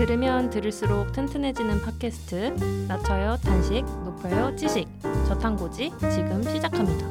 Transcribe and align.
들으면 0.00 0.48
들을수록 0.48 1.12
튼튼해지는 1.12 1.82
팟캐스트 1.82 2.86
낮춰요 2.88 3.36
단식 3.36 3.82
높여요 4.02 4.56
지식 4.56 4.88
저탄고지 5.28 5.90
지금 5.98 6.42
시작합니다. 6.42 7.06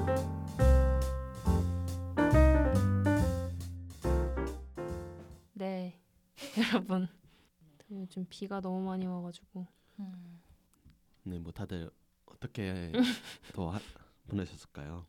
네 5.53 5.99
여러분 6.57 7.07
요즘 7.91 8.25
비가 8.27 8.59
너무 8.59 8.83
많이 8.83 9.05
와가지고 9.05 9.67
음. 9.99 10.41
네, 11.25 11.37
뭐 11.37 11.51
다들 11.51 11.91
어떻게 12.25 12.91
더 13.53 13.69
하, 13.69 13.79
보내셨을까요? 14.29 15.05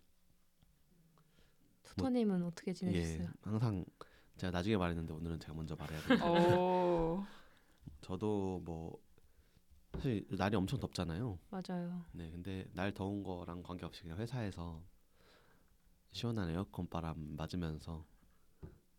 투터님은 1.84 2.42
어떻게 2.44 2.74
지내셨어요? 2.74 3.22
예, 3.22 3.28
항상 3.40 3.86
제가 4.36 4.50
나중에 4.50 4.76
말했는데 4.76 5.14
오늘은 5.14 5.40
제가 5.40 5.54
먼저 5.54 5.74
말해야 5.76 6.00
돼요. 6.02 7.26
오. 8.00 8.06
저도 8.06 8.60
뭐 8.64 8.98
사실 9.94 10.26
날이 10.30 10.56
엄청 10.56 10.80
덥잖아요. 10.80 11.38
맞아요. 11.50 12.04
네, 12.12 12.30
근데 12.30 12.66
날 12.72 12.92
더운 12.92 13.22
거랑 13.22 13.62
관계없이 13.62 14.02
그냥 14.02 14.18
회사에서 14.18 14.82
시원한 16.12 16.50
에어컨 16.50 16.88
바람 16.88 17.36
맞으면서 17.36 18.04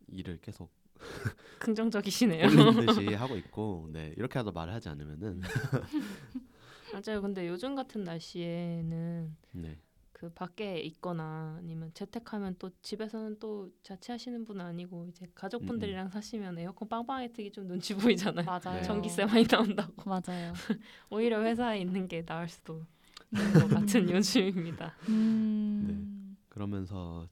일을 0.08 0.40
계속 0.40 0.72
긍정적이시네요. 1.60 2.46
듯이 2.80 3.12
하고 3.14 3.36
있고, 3.36 3.88
네 3.92 4.14
이렇게 4.16 4.38
하다 4.38 4.52
말을 4.52 4.72
하지 4.72 4.88
않으면은 4.88 5.40
맞아요. 6.92 7.22
근데 7.22 7.48
요즘 7.48 7.74
같은 7.74 8.04
날씨에는 8.04 9.36
네, 9.52 9.78
그 10.22 10.30
밖에 10.34 10.78
있거나 10.78 11.56
아니면 11.58 11.90
재택하면 11.94 12.54
또 12.60 12.70
집에서는 12.80 13.40
또 13.40 13.72
자취하시는 13.82 14.44
분은 14.44 14.64
아니고 14.64 15.08
이제 15.08 15.26
가족분들이랑 15.34 16.10
사시면 16.10 16.60
에어컨 16.60 16.88
빵빵하게 16.88 17.32
트기 17.32 17.50
좀 17.50 17.66
눈치 17.66 17.92
보이잖아요. 17.92 18.46
맞아요. 18.46 18.78
네. 18.78 18.82
전기세 18.82 19.24
많이 19.24 19.44
나온다고. 19.44 20.08
맞아요. 20.08 20.52
오히려 21.10 21.42
회사에 21.42 21.80
있는 21.80 22.06
게 22.06 22.24
나을 22.24 22.48
수도 22.48 22.86
있는 23.32 23.52
것 23.52 23.68
같은 23.68 24.08
요즘입니다. 24.08 24.94
음. 25.08 26.36
그러면서 26.48 27.26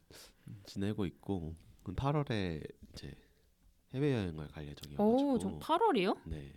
지내고 0.67 1.07
있고 1.07 1.55
8월에 1.85 2.69
이제 2.93 3.15
해외 3.95 4.15
여행을 4.15 4.49
갈 4.49 4.67
예정이어가지고 4.67 5.33
오, 5.33 5.39
저 5.39 5.59
8월이요? 5.61 6.19
네 6.25 6.53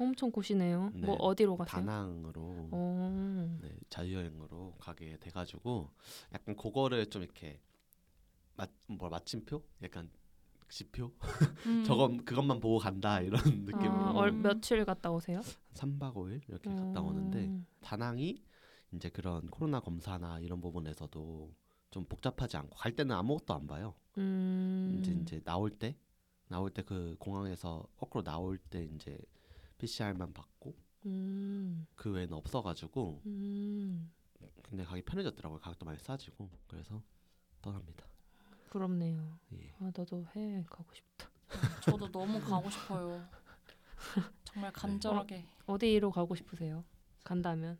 엄청 0.00 0.30
고시네요. 0.30 0.90
네. 0.94 1.06
뭐 1.06 1.14
어디로 1.16 1.56
가세요? 1.56 1.84
다낭으로 1.84 2.68
어. 2.72 3.58
네, 3.60 3.70
자유여행으로 3.90 4.76
가게 4.80 5.18
돼가지고 5.18 5.90
약간 6.32 6.56
그거를 6.56 7.06
좀 7.10 7.22
이렇게 7.22 7.60
맛뭐 8.56 9.08
마침표 9.10 9.62
약간 9.82 10.10
지표 10.68 11.12
음. 11.66 11.84
저거 11.84 12.08
그것만 12.24 12.60
보고 12.60 12.78
간다 12.78 13.20
이런 13.20 13.42
느낌으로 13.64 13.92
아, 13.92 14.12
얼, 14.12 14.32
며칠 14.32 14.84
갔다 14.84 15.10
오세요? 15.10 15.40
3박 15.74 16.14
5일 16.14 16.42
이렇게 16.48 16.70
갔다 16.70 17.00
오는데 17.00 17.46
음. 17.46 17.66
다낭이 17.80 18.42
이제 18.92 19.08
그런 19.08 19.46
코로나 19.48 19.80
검사나 19.80 20.40
이런 20.40 20.60
부분에서도 20.60 21.52
좀 21.90 22.04
복잡하지 22.04 22.56
않고 22.56 22.76
갈 22.76 22.94
때는 22.94 23.14
아무것도 23.16 23.52
안 23.54 23.66
봐요. 23.66 23.94
음. 24.18 24.96
이제 25.00 25.12
이제 25.12 25.40
나올 25.40 25.70
때 25.70 25.96
나올 26.48 26.70
때 26.70 26.82
그 26.82 27.16
공항에서 27.18 27.86
거꾸로 27.96 28.22
나올 28.24 28.58
때 28.58 28.84
이제 28.94 29.18
PCR만 29.80 30.32
받고 30.32 30.74
음. 31.06 31.86
그 31.96 32.10
외에는 32.12 32.34
없어가지고 32.34 33.22
음. 33.26 34.12
굉장히 34.64 34.88
가기 34.88 35.02
편해졌더라고요. 35.02 35.60
가격도 35.60 35.84
많이 35.86 35.98
싸지고 35.98 36.50
그래서 36.68 37.02
떠납니다. 37.62 38.04
부럽네요. 38.70 39.38
예. 39.54 39.72
아, 39.80 39.90
나도 39.96 40.24
해외 40.36 40.64
가고 40.68 40.92
싶다. 40.94 41.28
저도 41.80 42.10
너무 42.12 42.40
가고 42.40 42.70
싶어요. 42.70 43.28
정말 44.44 44.72
간절하게. 44.72 45.44
어 45.66 45.78
디로 45.78 46.10
가고 46.10 46.34
싶으세요? 46.34 46.84
간다면 47.24 47.78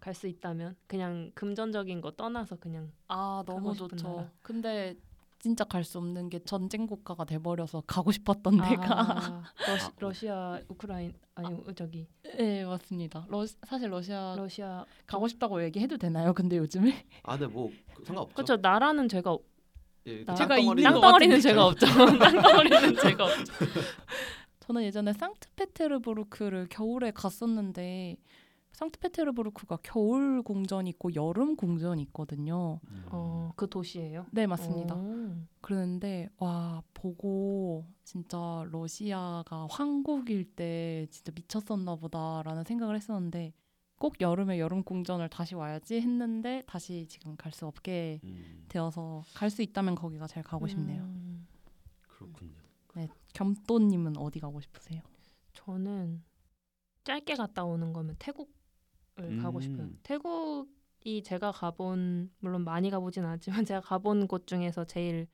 갈 0.00 0.14
수 0.14 0.26
있다면 0.28 0.76
그냥 0.86 1.30
금전적인 1.34 2.00
거 2.00 2.10
떠나서 2.12 2.56
그냥 2.56 2.92
아 3.08 3.42
너무 3.46 3.74
좋죠. 3.74 3.96
나라. 3.96 4.32
근데 4.42 4.96
진짜 5.40 5.64
갈 5.64 5.82
수 5.84 5.96
없는 5.98 6.28
게 6.28 6.38
전쟁 6.44 6.86
국가가 6.86 7.24
돼버려서 7.24 7.82
가고 7.86 8.12
싶었던 8.12 8.58
데가. 8.60 8.84
아, 8.90 9.42
러시, 9.66 9.90
러시아 9.98 10.60
우크라인 10.68 11.14
아니 11.34 11.54
어, 11.54 11.72
저기 11.74 12.06
네 12.36 12.62
맞습니다. 12.64 13.24
러, 13.28 13.46
사실 13.66 13.88
러시아 13.90 14.34
러시아 14.36 14.84
가고 15.06 15.26
싶다고 15.28 15.62
얘기해도 15.64 15.96
되나요? 15.96 16.34
근데 16.34 16.58
요즘에 16.58 17.06
아, 17.24 17.38
근데 17.38 17.52
뭐 17.52 17.70
상관없죠. 18.04 18.34
그렇죠 18.34 18.56
나라는 18.58 19.08
제가 19.08 19.32
없- 19.32 19.44
예, 20.06 20.24
나- 20.24 20.34
제가 20.34 20.56
땅덩어리는 20.56 20.78
있는 20.78 20.92
것 20.92 21.00
땅덩어리는. 21.00 21.40
제가 21.40 21.66
없죠 21.66 21.86
땅덩어리는 22.18 22.96
제가 22.96 23.24
없죠 23.24 23.52
저는 24.60 24.82
예전에 24.84 25.12
상트페테르부르크를 25.14 26.66
겨울에 26.68 27.10
갔었는데 27.12 28.16
상트페테르부르크가 28.80 29.78
겨울 29.82 30.42
공전이 30.42 30.88
있고 30.90 31.14
여름 31.14 31.54
공전이 31.56 32.02
있거든요. 32.04 32.80
음. 32.88 33.04
어 33.10 33.40
그 33.56 33.68
도시예요 33.68 34.26
네 34.32 34.46
맞습니다. 34.46 34.94
오. 34.94 35.34
그러는데 35.60 36.28
와 36.38 36.82
보고 36.94 37.84
진짜 38.04 38.64
러시아가 38.70 39.66
황국일 39.70 40.44
때 40.54 41.06
진짜 41.10 41.30
미쳤었나 41.34 41.96
보다라는 41.96 42.64
생각을 42.64 42.96
했었는데 42.96 43.52
꼭 43.98 44.18
여름에 44.20 44.58
여름 44.58 44.82
공전을 44.82 45.28
다시 45.28 45.54
와야지 45.54 46.00
했는데 46.00 46.62
다시 46.66 47.06
지금 47.08 47.36
갈 47.36 47.52
수 47.52 47.66
없게 47.66 48.20
음, 48.24 48.64
되어서 48.68 49.22
갈 49.34 49.50
수 49.50 49.60
있다면 49.62 49.94
거기가 49.94 50.26
제일 50.26 50.42
가고 50.44 50.66
싶네요. 50.66 51.02
음, 51.02 51.46
그렇군요. 52.08 52.54
겸또님은 53.34 54.16
어디 54.16 54.40
가고 54.40 54.60
싶으세요? 54.60 55.02
저는 55.52 56.22
짧게 57.04 57.34
갔다 57.36 57.64
오는 57.64 57.92
거면 57.92 58.16
태국 58.18 58.50
을 59.18 59.36
가고 59.38 59.58
음. 59.58 59.62
싶어요 59.62 59.90
태국이 60.02 61.22
제가 61.22 61.52
가본 61.52 62.30
물론 62.38 62.64
많이 62.64 62.90
가보진 62.90 63.24
않았지만 63.24 63.64
제가 63.68 63.80
가본 63.80 64.28
곳 64.28 64.46
중에서 64.46 64.84
제일 64.84 65.26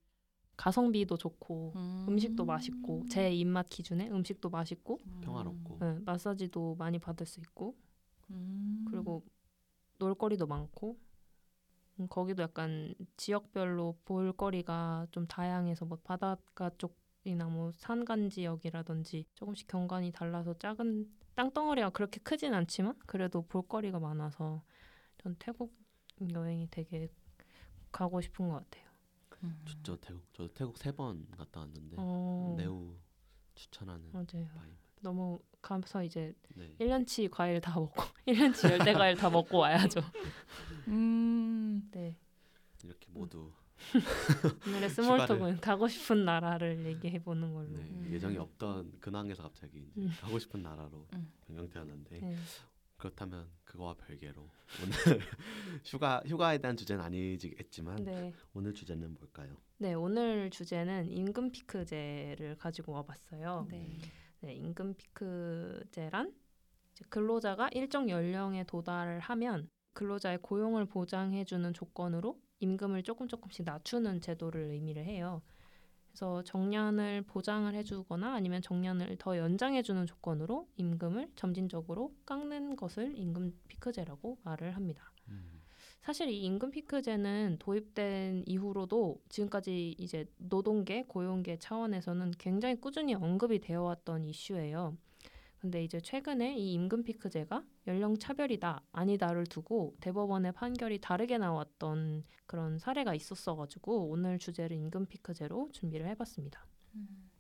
가성비도 0.56 1.16
좋고 1.18 1.72
음 1.76 2.18
식도 2.18 2.44
맛있고 2.44 3.04
제 3.08 3.32
입맛 3.32 3.68
기준에 3.68 4.08
음식도 4.08 4.48
맛있고 4.50 4.98
평화롭고. 5.20 5.78
네, 5.80 5.98
마사지도 6.04 6.76
많이 6.76 6.98
받을 6.98 7.26
수 7.26 7.40
있고 7.40 7.76
음. 8.30 8.84
그리고 8.90 9.22
놀거리도 9.98 10.46
많고 10.46 10.96
음, 12.00 12.06
거기도 12.08 12.42
약간 12.42 12.94
지역별로 13.16 13.96
볼거리가 14.04 15.06
좀 15.10 15.26
다양해서 15.26 15.84
뭐 15.84 15.98
바닷가 16.04 16.70
쪽 16.78 16.96
이나 17.26 17.46
뭐 17.48 17.72
산간 17.72 18.30
지역이라든지 18.30 19.26
조금씩 19.34 19.66
경관이 19.66 20.12
달라서 20.12 20.54
작은 20.58 21.12
땅덩어리가 21.34 21.90
그렇게 21.90 22.20
크진 22.20 22.54
않지만 22.54 22.94
그래도 23.06 23.42
볼거리가 23.42 23.98
많아서 23.98 24.62
전 25.18 25.34
태국 25.38 25.74
여행이 26.32 26.68
되게 26.70 27.08
가고 27.90 28.20
싶은 28.20 28.48
것 28.48 28.54
같아요. 28.64 28.86
음. 29.42 29.60
좋죠 29.64 29.96
태국. 30.00 30.22
저도 30.32 30.54
태국 30.54 30.78
세 30.78 30.92
번 30.92 31.26
갔다 31.36 31.60
왔는데 31.60 31.96
어, 31.98 32.54
매우 32.56 32.94
추천하는 33.54 34.10
맞아요. 34.12 34.46
바이. 34.56 34.70
너무 35.02 35.38
가서 35.60 36.02
이제 36.04 36.32
네. 36.54 36.74
1년치 36.78 37.28
과일 37.30 37.60
다 37.60 37.78
먹고 37.78 38.02
1년치 38.26 38.70
열대 38.70 38.92
과일 38.94 39.16
다 39.16 39.28
먹고 39.28 39.58
와야죠. 39.58 40.00
음. 40.88 41.88
네. 41.90 42.16
이렇게 42.84 43.08
모두 43.10 43.52
오늘의 44.66 44.88
small 44.90 45.19
talk은 45.19 45.60
가고 45.60 45.88
싶은 45.88 46.24
나라를 46.24 46.84
얘기해 46.86 47.22
보는 47.22 47.52
걸로. 47.52 47.68
네, 47.68 47.80
음. 47.80 48.08
예정이 48.10 48.36
없던 48.38 48.98
근황에서 49.00 49.42
갑자기 49.42 49.90
이제 49.96 50.00
음. 50.00 50.10
가고 50.20 50.38
싶은 50.38 50.62
나라로 50.62 51.06
음. 51.14 51.32
변경되었는데 51.46 52.20
네. 52.20 52.36
그렇다면 52.96 53.46
그거와 53.64 53.94
별개로 53.94 54.48
오늘 54.82 54.92
휴가 55.84 56.22
휴가에 56.26 56.58
대한 56.58 56.76
주제는 56.76 57.04
아니겠지만 57.04 57.96
네. 58.04 58.32
오늘 58.54 58.72
주제는 58.72 59.14
뭘까요? 59.14 59.56
네, 59.78 59.94
오늘 59.94 60.50
주제는 60.50 61.10
임금 61.10 61.52
피크제를 61.52 62.56
가지고 62.58 62.92
와봤어요. 62.92 63.66
네. 63.70 63.98
네, 64.40 64.54
임금 64.54 64.94
피크제란 64.94 66.32
근로자가 67.10 67.68
일정 67.72 68.08
연령에 68.08 68.64
도달을 68.64 69.20
하면 69.20 69.68
근로자의 69.92 70.38
고용을 70.42 70.86
보장해주는 70.86 71.74
조건으로 71.74 72.40
임금을 72.60 73.02
조금 73.02 73.28
조금씩 73.28 73.64
낮추는 73.64 74.20
제도를 74.20 74.70
의미를 74.70 75.04
해요. 75.04 75.42
그래서 76.08 76.42
정년을 76.44 77.22
보장을 77.22 77.74
해주거나 77.74 78.34
아니면 78.34 78.62
정년을 78.62 79.16
더 79.18 79.36
연장해주는 79.36 80.06
조건으로 80.06 80.66
임금을 80.76 81.30
점진적으로 81.36 82.14
깎는 82.24 82.76
것을 82.76 83.18
임금 83.18 83.52
피크제라고 83.68 84.38
말을 84.42 84.74
합니다. 84.74 85.12
음. 85.28 85.60
사실 86.00 86.30
이 86.30 86.40
임금 86.44 86.70
피크제는 86.70 87.56
도입된 87.58 88.44
이후로도 88.46 89.20
지금까지 89.28 89.96
이제 89.98 90.24
노동계, 90.38 91.04
고용계 91.08 91.58
차원에서는 91.58 92.30
굉장히 92.38 92.80
꾸준히 92.80 93.14
언급이 93.14 93.58
되어 93.58 93.82
왔던 93.82 94.24
이슈예요. 94.24 94.96
근데 95.58 95.82
이제 95.82 96.00
최근에 96.00 96.56
이 96.56 96.74
임금 96.74 97.02
피크제가 97.04 97.64
연령 97.86 98.18
차별이다 98.18 98.82
아니다를 98.92 99.46
두고 99.46 99.96
대법원의 100.00 100.52
판결이 100.52 101.00
다르게 101.00 101.38
나왔던 101.38 102.24
그런 102.46 102.78
사례가 102.78 103.14
있었어 103.14 103.56
가지고 103.56 104.08
오늘 104.08 104.38
주제를 104.38 104.76
임금 104.76 105.06
피크제로 105.06 105.70
준비를 105.72 106.06
해 106.06 106.14
봤습니다. 106.14 106.66
음. 106.94 107.30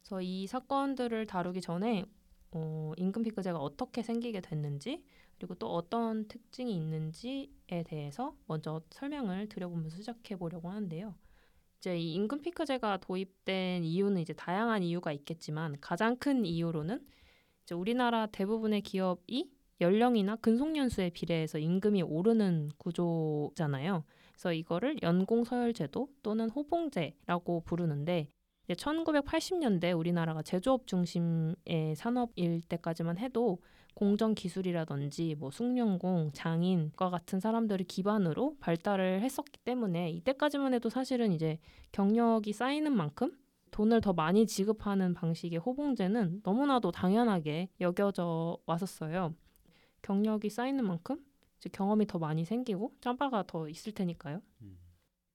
그래서 0.00 0.20
이 0.20 0.46
사건들을 0.46 1.26
다루기 1.26 1.60
전에 1.60 2.06
어, 2.52 2.92
임금 2.96 3.22
피크제가 3.22 3.58
어떻게 3.58 4.02
생기게 4.02 4.40
됐는지 4.40 5.04
그리고 5.36 5.54
또 5.54 5.74
어떤 5.74 6.28
특징이 6.28 6.74
있는지에 6.76 7.82
대해서 7.84 8.36
먼저 8.46 8.82
설명을 8.90 9.48
드려보면서 9.48 9.96
시작해 9.96 10.36
보려고 10.36 10.70
하는데요. 10.70 11.14
이제 11.82 11.98
이 11.98 12.14
임금 12.14 12.42
피크제가 12.42 12.98
도입된 12.98 13.82
이유는 13.82 14.22
이제 14.22 14.32
다양한 14.32 14.84
이유가 14.84 15.10
있겠지만 15.10 15.76
가장 15.80 16.14
큰 16.14 16.44
이유로는 16.44 17.04
이제 17.64 17.74
우리나라 17.74 18.26
대부분의 18.26 18.82
기업이 18.82 19.50
연령이나 19.80 20.36
근속연수에 20.36 21.10
비례해서 21.10 21.58
임금이 21.58 22.02
오르는 22.02 22.70
구조잖아요. 22.78 24.04
그래서 24.30 24.52
이거를 24.52 25.02
연공서열제도 25.02 26.08
또는 26.22 26.50
호봉제라고 26.50 27.62
부르는데 27.64 28.28
이제 28.62 28.74
1980년대 28.74 29.98
우리나라가 29.98 30.40
제조업 30.42 30.86
중심의 30.86 31.96
산업일 31.96 32.60
때까지만 32.68 33.18
해도 33.18 33.58
공정 33.94 34.34
기술이라든지 34.34 35.36
뭐 35.38 35.50
숙련공, 35.50 36.30
장인과 36.32 37.10
같은 37.10 37.40
사람들을 37.40 37.86
기반으로 37.86 38.56
발달을 38.60 39.20
했었기 39.20 39.60
때문에 39.60 40.10
이때까지만 40.10 40.74
해도 40.74 40.88
사실은 40.88 41.32
이제 41.32 41.58
경력이 41.92 42.52
쌓이는 42.52 42.92
만큼 42.92 43.36
돈을 43.70 44.00
더 44.00 44.12
많이 44.12 44.46
지급하는 44.46 45.14
방식의 45.14 45.58
호봉제는 45.58 46.42
너무나도 46.44 46.92
당연하게 46.92 47.70
여겨져 47.80 48.58
왔었어요. 48.66 49.34
경력이 50.02 50.50
쌓이는 50.50 50.84
만큼 50.84 51.24
경험이 51.70 52.06
더 52.06 52.18
많이 52.18 52.44
생기고 52.44 52.92
짬바가 53.00 53.44
더 53.46 53.68
있을 53.68 53.92
테니까요. 53.92 54.42
음. 54.62 54.78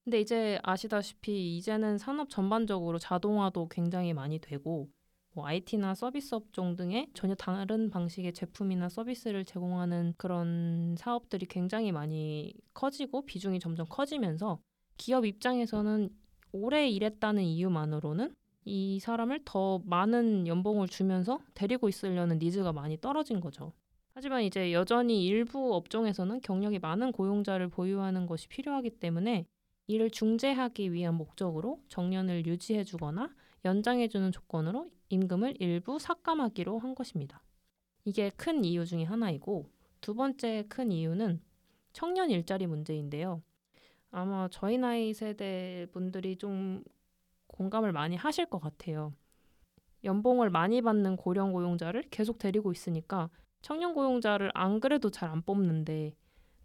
근데 0.03 0.21
이제 0.21 0.59
아시다시피 0.63 1.57
이제는 1.57 1.97
산업 1.97 2.29
전반적으로 2.29 2.97
자동화도 2.97 3.67
굉장히 3.69 4.13
많이 4.13 4.39
되고 4.39 4.89
뭐 5.37 5.45
IT나 5.45 5.93
서비스 5.93 6.33
업종 6.33 6.75
등의 6.75 7.11
전혀 7.13 7.35
다른 7.35 7.91
방식의 7.91 8.33
제품이나 8.33 8.89
서비스를 8.89 9.45
제공하는 9.45 10.15
그런 10.17 10.95
사업들이 10.97 11.45
굉장히 11.45 11.91
많이 11.91 12.55
커지고 12.73 13.23
비중이 13.23 13.59
점점 13.59 13.85
커지면서 13.87 14.59
기업 14.97 15.27
입장에서는 15.27 16.09
오래 16.53 16.89
일했다는 16.89 17.43
이유만으로는 17.43 18.33
이 18.65 18.99
사람을 18.99 19.41
더 19.45 19.79
많은 19.85 20.47
연봉을 20.47 20.87
주면서 20.87 21.39
데리고 21.53 21.87
있으려는 21.87 22.39
니즈가 22.39 22.73
많이 22.73 22.99
떨어진 22.99 23.39
거죠. 23.39 23.73
하지만 24.15 24.41
이제 24.41 24.73
여전히 24.73 25.23
일부 25.23 25.75
업종에서는 25.75 26.41
경력이 26.41 26.79
많은 26.79 27.11
고용자를 27.11 27.67
보유하는 27.67 28.25
것이 28.25 28.47
필요하기 28.47 28.89
때문에 28.99 29.45
이를 29.85 30.09
중재하기 30.09 30.93
위한 30.93 31.13
목적으로 31.13 31.79
정년을 31.89 32.47
유지해주거나 32.47 33.29
연장해주는 33.67 34.31
조건으로 34.31 34.89
임금을 35.09 35.55
일부 35.59 35.99
삭감하기로 35.99 36.79
한 36.79 36.95
것입니다. 36.95 37.43
이게 38.05 38.29
큰 38.31 38.63
이유 38.63 38.85
중에 38.85 39.03
하나이고 39.03 39.69
두 40.01 40.15
번째 40.15 40.65
큰 40.69 40.91
이유는 40.91 41.41
청년 41.93 42.29
일자리 42.31 42.67
문제인데요. 42.67 43.41
아마 44.11 44.47
저희 44.51 44.77
나이 44.77 45.13
세대 45.13 45.87
분들이 45.91 46.37
좀 46.37 46.83
공감을 47.47 47.91
많이 47.91 48.15
하실 48.15 48.45
것 48.45 48.59
같아요. 48.59 49.13
연봉을 50.03 50.49
많이 50.49 50.81
받는 50.81 51.17
고령 51.17 51.51
고용자를 51.51 52.03
계속 52.09 52.37
데리고 52.37 52.71
있으니까 52.71 53.29
청년 53.61 53.93
고용자를 53.93 54.51
안 54.53 54.79
그래도 54.79 55.09
잘 55.09 55.29
안 55.29 55.41
뽑는데 55.41 56.13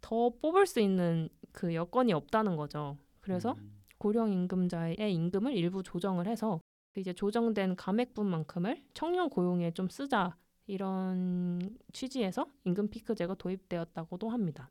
더 0.00 0.30
뽑을 0.40 0.66
수 0.66 0.80
있는 0.80 1.28
그 1.52 1.74
여건이 1.74 2.12
없다는 2.12 2.56
거죠. 2.56 2.96
그래서 3.20 3.52
음. 3.52 3.82
고령 3.98 4.32
임금자의 4.32 4.96
임금을 5.14 5.54
일부 5.54 5.82
조정을 5.82 6.26
해서 6.26 6.60
그 6.60 6.71
이제 6.96 7.12
조정된 7.12 7.76
감액분만큼을 7.76 8.82
청년 8.94 9.30
고용에 9.30 9.72
좀 9.72 9.88
쓰자 9.88 10.36
이런 10.66 11.76
취지에서 11.92 12.46
임금 12.64 12.88
피크제가 12.90 13.34
도입되었다고도 13.34 14.28
합니다. 14.28 14.70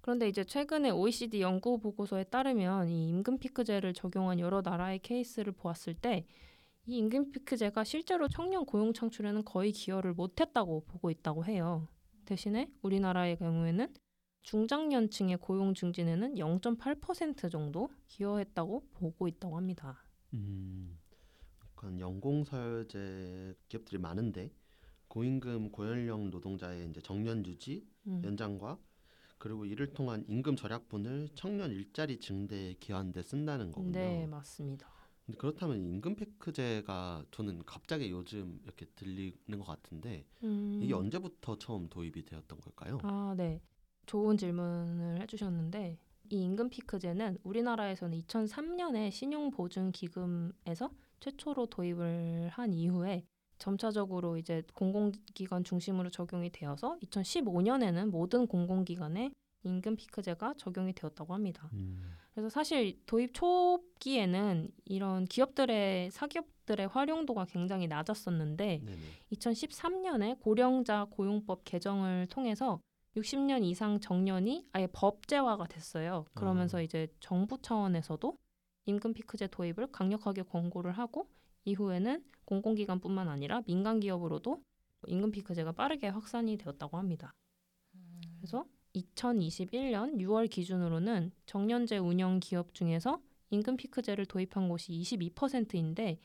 그런데 0.00 0.28
이제 0.28 0.44
최근에 0.44 0.90
OECD 0.90 1.40
연구 1.40 1.78
보고서에 1.80 2.24
따르면 2.24 2.88
이 2.88 3.08
임금 3.08 3.38
피크제를 3.38 3.94
적용한 3.94 4.38
여러 4.38 4.60
나라의 4.60 5.00
케이스를 5.00 5.52
보았을 5.52 5.94
때 5.94 6.26
이 6.86 6.98
임금 6.98 7.32
피크제가 7.32 7.82
실제로 7.84 8.28
청년 8.28 8.66
고용 8.66 8.92
창출에는 8.92 9.44
거의 9.44 9.72
기여를 9.72 10.12
못했다고 10.12 10.84
보고 10.86 11.10
있다고 11.10 11.44
해요. 11.46 11.88
대신에 12.26 12.70
우리나라의 12.82 13.38
경우에는 13.38 13.92
중장년층의 14.42 15.38
고용 15.38 15.72
증진에는 15.72 16.34
0.8% 16.34 17.50
정도 17.50 17.88
기여했다고 18.08 18.88
보고 18.92 19.28
있다고 19.28 19.56
합니다. 19.56 20.04
음, 20.34 20.98
약간 21.84 22.00
연공서열제 22.00 23.54
기업들이 23.68 23.98
많은데 23.98 24.50
고임금 25.08 25.70
고연령 25.70 26.30
노동자의 26.30 26.88
이제 26.88 27.00
정년 27.02 27.44
유지 27.44 27.86
음. 28.06 28.22
연장과 28.24 28.78
그리고 29.36 29.66
이를 29.66 29.92
통한 29.92 30.24
임금 30.26 30.56
절약분을 30.56 31.28
청년 31.34 31.70
일자리 31.70 32.18
증대에 32.18 32.74
기여하는 32.80 33.12
데 33.12 33.22
쓴다는 33.22 33.70
거군요. 33.70 33.92
네, 33.92 34.26
맞습니다. 34.26 34.88
근데 35.26 35.36
그렇다면 35.36 35.84
임금 35.84 36.16
패크제가 36.16 37.26
저는 37.30 37.62
갑자기 37.66 38.10
요즘 38.10 38.58
이렇게 38.64 38.86
들리는 38.96 39.58
것 39.58 39.64
같은데 39.64 40.24
음. 40.42 40.80
이게 40.82 40.94
언제부터 40.94 41.58
처음 41.58 41.88
도입이 41.90 42.24
되었던 42.24 42.60
걸까요? 42.60 42.98
아, 43.02 43.34
네. 43.36 43.60
좋은 44.06 44.38
질문을 44.38 45.20
해주셨는데 45.20 45.98
이 46.30 46.42
임금 46.42 46.70
피크제는 46.70 47.38
우리나라에서는 47.42 48.18
2003년에 48.18 49.10
신용보증기금에서 49.10 50.90
최초로 51.24 51.66
도입을 51.66 52.50
한 52.50 52.74
이후에 52.74 53.24
점차적으로 53.58 54.36
이제 54.36 54.62
공공기관 54.74 55.64
중심으로 55.64 56.10
적용이 56.10 56.50
되어서 56.50 56.98
2015년에는 57.02 58.10
모든 58.10 58.46
공공기관에 58.46 59.30
임금 59.62 59.96
피크제가 59.96 60.54
적용이 60.58 60.92
되었다고 60.92 61.32
합니다. 61.32 61.70
음. 61.72 62.12
그래서 62.34 62.50
사실 62.50 63.00
도입 63.06 63.32
초기에는 63.32 64.70
이런 64.84 65.24
기업들의 65.24 66.10
사기업들의 66.10 66.88
활용도가 66.88 67.46
굉장히 67.46 67.86
낮았었는데 67.86 68.82
네네. 68.84 68.98
2013년에 69.32 70.40
고령자 70.40 71.06
고용법 71.10 71.64
개정을 71.64 72.26
통해서 72.26 72.80
60년 73.16 73.64
이상 73.64 73.98
정년이 73.98 74.66
아예 74.72 74.88
법제화가 74.92 75.68
됐어요. 75.68 76.26
그러면서 76.34 76.78
아. 76.78 76.80
이제 76.82 77.08
정부 77.20 77.56
차원에서도 77.62 78.36
임금 78.86 79.14
피크제 79.14 79.48
도입을 79.48 79.92
강력하게 79.92 80.42
권고를 80.42 80.92
하고 80.92 81.28
이후에는 81.64 82.22
공공기관뿐만 82.44 83.28
아니라 83.28 83.62
민간 83.66 84.00
기업으로도 84.00 84.62
임금 85.06 85.30
피크제가 85.30 85.72
빠르게 85.72 86.08
확산이 86.08 86.56
되었다고 86.56 86.96
합니다. 86.96 87.32
그래서 88.38 88.66
2021년 88.94 90.16
6월 90.18 90.48
기준으로는 90.48 91.32
정년제 91.46 91.98
운영 91.98 92.40
기업 92.40 92.74
중에서 92.74 93.20
임금 93.50 93.76
피크제를 93.76 94.26
도입한 94.26 94.68
곳이 94.68 94.92
22%인데 94.92 96.18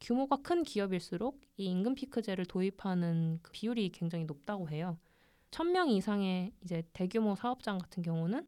규모가 0.00 0.36
큰 0.42 0.62
기업일수록 0.62 1.40
이 1.56 1.64
임금 1.66 1.94
피크제를 1.94 2.46
도입하는 2.46 3.40
그 3.42 3.50
비율이 3.52 3.90
굉장히 3.90 4.24
높다고 4.24 4.68
해요. 4.70 4.98
1000명 5.50 5.90
이상의 5.90 6.52
이제 6.62 6.82
대규모 6.92 7.34
사업장 7.34 7.78
같은 7.78 8.02
경우는 8.02 8.46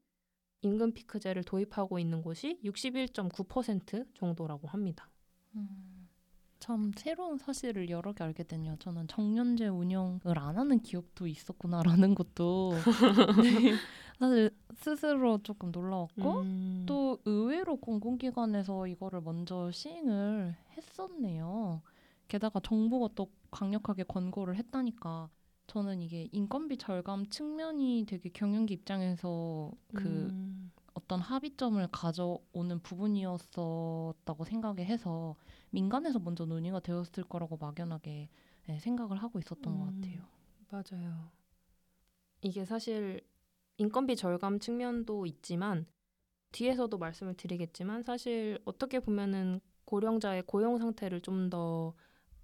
임금 0.62 0.93
피크제를 0.93 1.45
도입하고 1.45 1.99
있는 1.99 2.23
곳이 2.23 2.59
61.9% 2.64 4.14
정도라고 4.14 4.69
합니다. 4.69 5.09
음, 5.55 6.09
참 6.59 6.93
새로운 6.97 7.38
사실을 7.38 7.88
여러 7.88 8.12
개 8.12 8.25
알게 8.25 8.45
되네요. 8.45 8.76
저는 8.79 9.09
정년제 9.09 9.69
운영을 9.69 10.38
안 10.38 10.59
하는 10.59 10.81
기업도 10.81 11.26
있었구나라는 11.26 12.14
것도 12.14 12.73
네, 13.43 13.75
사실 14.19 14.50
스스로 14.76 15.38
조금 15.43 15.71
놀라웠고 15.73 16.40
음, 16.40 16.85
또 16.87 17.19
의외로 17.25 17.76
공공기관에서 17.76 18.87
이거를 18.87 19.23
먼저 19.23 19.71
시행을 19.71 20.55
했었네요. 20.76 21.81
게다가 22.29 22.61
정부가 22.61 23.09
또 23.14 23.31
강력하게 23.50 24.05
권고를 24.05 24.57
했다니까 24.57 25.31
저는 25.71 26.03
이게 26.03 26.29
인건비 26.33 26.79
절감 26.79 27.27
측면이 27.27 28.05
되게 28.09 28.29
경영기 28.29 28.75
입장에서 28.75 29.71
그 29.95 30.27
음, 30.33 30.73
어떤 30.95 31.21
합의점을 31.21 31.87
가져오는 31.93 32.81
부분이었었다고 32.83 34.45
생각을 34.47 34.85
해서 34.85 35.37
민간에서 35.71 36.19
먼저 36.19 36.45
논의가 36.45 36.81
되었을 36.81 37.23
거라고 37.23 37.57
막연하게 37.57 38.29
네, 38.67 38.81
생각을 38.81 39.23
하고 39.23 39.39
있었던 39.39 39.79
것 39.79 39.85
음. 39.85 40.00
같아요. 40.00 40.25
맞아요. 40.71 41.31
이게 42.43 42.65
사실 42.65 43.21
인건비 43.79 44.17
절감 44.17 44.59
측면도 44.59 45.25
있지만 45.27 45.87
뒤에서도 46.50 46.99
말씀을 46.99 47.35
드리겠지만 47.35 48.03
사실 48.03 48.59
어떻게 48.65 48.99
보면은 48.99 49.61
고령자의 49.85 50.43
고용 50.49 50.79
상태를 50.79 51.21
좀더 51.21 51.95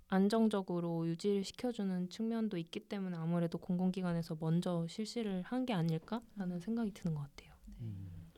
안정적으로 0.09 1.07
유지를 1.09 1.45
시켜주는 1.45 2.09
측면도 2.11 2.57
있기 2.59 2.81
때문에 2.89 3.17
아무래도 3.17 3.59
공공기관에서 3.59 4.37
먼저 4.41 4.87
실시를 4.89 5.43
한 5.43 5.67
게 5.67 5.73
아닐까라는 5.75 6.61
생각이 6.61 6.93
드는 6.93 7.15
것 7.15 7.23
같아요. 7.23 7.53
음. 7.81 8.33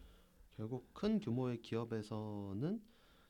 결국 0.56 0.92
큰 0.94 1.20
규모의 1.20 1.62
기업에서는 1.62 2.82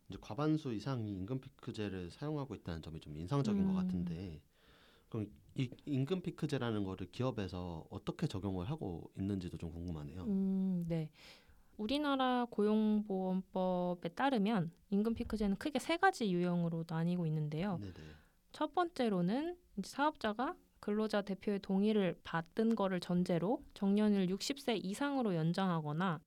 이제 0.08 0.18
과반수 0.20 0.72
이상이 0.74 1.12
임금 1.12 1.40
피크제를 1.40 2.10
사용하고 2.10 2.54
있다는 2.54 2.82
점이 2.82 3.00
좀 3.00 3.16
인상적인 3.16 3.64
것 3.66 3.72
음. 3.72 3.76
같은데 3.76 4.42
그럼 5.08 5.28
이 5.56 5.70
임금 5.86 6.22
피크제라는 6.22 6.84
거를 6.84 7.10
기업에서 7.12 7.86
어떻게 7.90 8.26
적용을 8.28 8.70
하고 8.70 9.10
있는지도 9.18 9.58
좀 9.58 9.72
궁금하네요. 9.72 10.24
음, 10.26 10.84
네. 10.88 11.10
우리나라 11.78 12.46
고용보험법에 12.50 14.10
따르면 14.10 14.72
임금 14.90 15.14
피크제는 15.14 15.56
크게 15.58 15.78
세 15.78 15.96
가지 15.98 16.32
유형으로 16.32 16.84
나뉘고 16.88 17.26
있는데요. 17.26 17.80
네네. 17.80 17.94
첫 18.58 18.74
번째로는 18.74 19.56
사업자가 19.84 20.56
근로자 20.80 21.22
대표의 21.22 21.60
동의를 21.60 22.18
받은 22.24 22.74
거를 22.74 22.98
전제로 22.98 23.62
정년을 23.74 24.26
60세 24.26 24.84
이상으로 24.84 25.36
연장하거나 25.36 26.20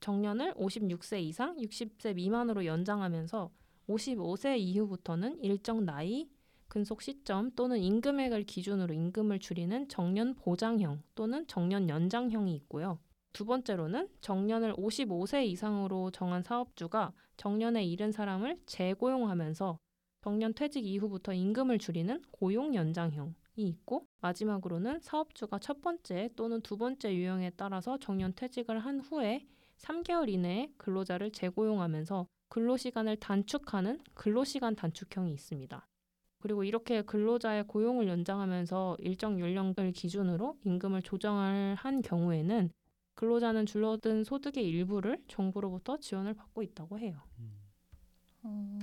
정년을 0.00 0.54
56세 0.54 1.20
이상, 1.20 1.58
60세 1.58 2.14
미만으로 2.14 2.64
연장하면서 2.64 3.50
55세 3.86 4.58
이후부터는 4.58 5.44
일정 5.44 5.84
나이, 5.84 6.30
근속 6.68 7.02
시점 7.02 7.50
또는 7.50 7.76
임금액을 7.76 8.44
기준으로 8.44 8.94
임금을 8.94 9.38
줄이는 9.38 9.88
정년 9.88 10.36
보장형 10.36 11.02
또는 11.14 11.46
정년 11.48 11.90
연장형이 11.90 12.54
있고요. 12.56 12.98
두 13.34 13.44
번째로는 13.44 14.08
정년을 14.22 14.72
55세 14.72 15.44
이상으로 15.44 16.12
정한 16.12 16.42
사업주가 16.42 17.12
정년에 17.36 17.84
이른 17.84 18.10
사람을 18.10 18.58
재고용하면서 18.64 19.78
정년 20.20 20.52
퇴직 20.52 20.84
이후부터 20.84 21.32
임금을 21.32 21.78
줄이는 21.78 22.22
고용 22.30 22.74
연장형이 22.74 23.34
있고 23.56 24.06
마지막으로는 24.20 25.00
사업주가 25.00 25.58
첫 25.58 25.80
번째 25.80 26.30
또는 26.36 26.60
두 26.60 26.76
번째 26.76 27.14
유형에 27.14 27.50
따라서 27.56 27.98
정년 27.98 28.32
퇴직을 28.34 28.78
한 28.80 29.00
후에 29.00 29.46
3개월 29.78 30.28
이내에 30.28 30.72
근로자를 30.76 31.30
재고용하면서 31.30 32.26
근로시간을 32.48 33.16
단축하는 33.16 34.00
근로시간 34.14 34.74
단축형이 34.74 35.32
있습니다. 35.32 35.86
그리고 36.40 36.64
이렇게 36.64 37.02
근로자의 37.02 37.66
고용을 37.66 38.08
연장하면서 38.08 38.96
일정 39.00 39.40
연령을 39.40 39.92
기준으로 39.92 40.56
임금을 40.64 41.02
조정을 41.02 41.74
한 41.74 42.00
경우에는 42.00 42.70
근로자는 43.14 43.66
줄어든 43.66 44.22
소득의 44.22 44.64
일부를 44.64 45.22
정부로부터 45.26 45.96
지원을 45.98 46.34
받고 46.34 46.62
있다고 46.62 46.98
해요. 47.00 47.20
어, 48.44 48.78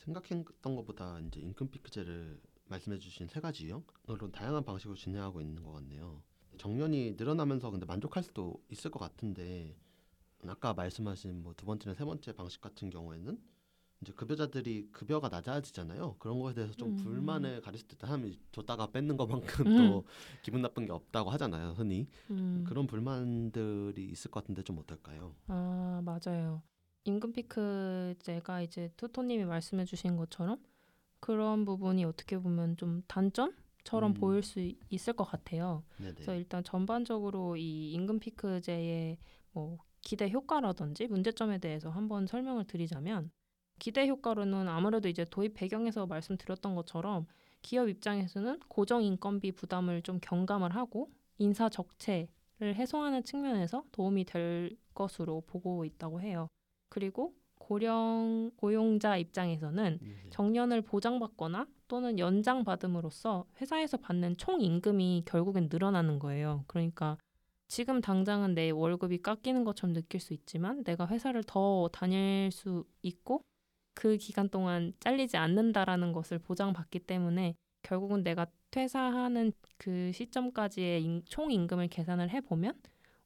생각했던 0.00 0.76
것보다 0.76 1.20
이제 1.20 1.40
임금 1.40 1.68
피크제를 1.70 2.40
말씀해주신 2.68 3.28
세 3.28 3.40
가지 3.40 3.66
유형으로 3.66 4.30
다양한 4.32 4.64
방식으로 4.64 4.96
진행하고 4.96 5.40
있는 5.40 5.62
것 5.62 5.72
같네요. 5.72 6.22
정년이 6.58 7.14
늘어나면서 7.18 7.70
근데 7.70 7.86
만족할 7.86 8.22
수도 8.22 8.62
있을 8.70 8.90
것 8.90 8.98
같은데 9.00 9.76
아까 10.46 10.72
말씀하신 10.74 11.42
뭐 11.42 11.52
두 11.54 11.66
번째나 11.66 11.94
세 11.94 12.04
번째 12.04 12.32
방식 12.32 12.60
같은 12.60 12.90
경우에는 12.90 13.38
이제 14.02 14.12
급여자들이 14.14 14.88
급여가 14.92 15.28
낮아지잖아요. 15.28 16.16
그런 16.18 16.38
거에 16.38 16.54
대해서 16.54 16.72
좀 16.72 16.90
음. 16.90 16.96
불만을 16.96 17.60
가렸을 17.60 17.86
때 17.86 17.96
사람이 18.00 18.38
줬다가 18.52 18.86
뺏는 18.92 19.18
것만큼 19.18 19.66
음. 19.66 19.76
또 19.76 20.04
기분 20.42 20.62
나쁜 20.62 20.86
게 20.86 20.92
없다고 20.92 21.28
하잖아요. 21.30 21.72
흔히 21.72 22.08
음. 22.30 22.64
그런 22.66 22.86
불만들이 22.86 24.06
있을 24.06 24.30
것 24.30 24.40
같은데 24.42 24.62
좀 24.62 24.78
어떨까요? 24.78 25.34
아, 25.48 26.00
맞아요. 26.02 26.62
임금 27.04 27.32
피크제가 27.32 28.62
이제 28.62 28.90
토토님이 28.96 29.44
말씀해 29.44 29.84
주신 29.84 30.16
것처럼 30.16 30.58
그런 31.20 31.64
부분이 31.64 32.04
어떻게 32.04 32.38
보면 32.38 32.76
좀 32.76 33.02
단점처럼 33.08 34.10
음. 34.12 34.14
보일 34.14 34.42
수 34.42 34.60
이- 34.60 34.78
있을 34.90 35.12
것 35.14 35.24
같아요. 35.24 35.84
네네. 35.98 36.12
그래서 36.14 36.34
일단 36.34 36.62
전반적으로 36.64 37.56
이 37.56 37.92
임금 37.92 38.20
피크제의 38.20 39.18
뭐 39.52 39.78
기대 40.02 40.30
효과라든지 40.30 41.06
문제점에 41.08 41.58
대해서 41.58 41.90
한번 41.90 42.26
설명을 42.26 42.66
드리자면 42.66 43.30
기대 43.78 44.06
효과로는 44.06 44.68
아무래도 44.68 45.08
이제 45.08 45.24
도입 45.24 45.54
배경에서 45.54 46.06
말씀드렸던 46.06 46.74
것처럼 46.74 47.26
기업 47.62 47.88
입장에서는 47.88 48.60
고정 48.68 49.02
인건비 49.02 49.52
부담을 49.52 50.02
좀 50.02 50.18
경감을 50.22 50.74
하고 50.74 51.10
인사 51.38 51.68
적체를 51.68 52.28
해소하는 52.74 53.24
측면에서 53.24 53.84
도움이 53.92 54.24
될 54.24 54.76
것으로 54.94 55.42
보고 55.46 55.84
있다고 55.84 56.20
해요. 56.20 56.48
그리고 56.90 57.34
고령 57.58 58.50
고용자 58.56 59.16
입장에서는 59.16 59.98
네네. 60.02 60.30
정년을 60.30 60.82
보장받거나 60.82 61.66
또는 61.88 62.18
연장받음으로써 62.18 63.46
회사에서 63.60 63.96
받는 63.96 64.36
총 64.36 64.60
임금이 64.60 65.22
결국엔 65.26 65.68
늘어나는 65.70 66.18
거예요. 66.18 66.64
그러니까 66.66 67.16
지금 67.68 68.00
당장은 68.00 68.54
내 68.54 68.70
월급이 68.70 69.18
깎이는 69.22 69.64
것처럼 69.64 69.94
느낄 69.94 70.20
수 70.20 70.34
있지만 70.34 70.82
내가 70.82 71.06
회사를 71.06 71.44
더 71.46 71.88
다닐 71.92 72.50
수 72.50 72.84
있고 73.02 73.42
그 73.94 74.16
기간 74.16 74.48
동안 74.48 74.92
잘리지 74.98 75.36
않는다라는 75.36 76.12
것을 76.12 76.38
보장받기 76.38 77.00
때문에 77.00 77.54
결국은 77.82 78.22
내가 78.24 78.46
퇴사하는 78.70 79.52
그 79.78 80.10
시점까지의 80.12 81.04
임- 81.04 81.24
총 81.24 81.50
임금을 81.50 81.88
계산을 81.88 82.30
해보면 82.30 82.74